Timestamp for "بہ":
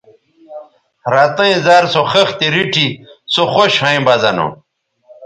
4.05-4.13